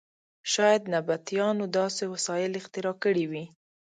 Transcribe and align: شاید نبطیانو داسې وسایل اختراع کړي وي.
شاید 0.51 0.81
نبطیانو 0.93 1.65
داسې 1.77 2.03
وسایل 2.13 2.51
اختراع 2.61 2.95
کړي 3.03 3.25
وي. 3.31 3.45